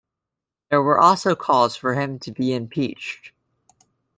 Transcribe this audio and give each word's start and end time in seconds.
There 0.71 0.81
were 0.81 0.99
also 0.99 1.35
calls 1.35 1.75
for 1.75 1.93
him 1.93 2.17
to 2.21 2.31
be 2.31 2.55
impeached. 2.55 3.33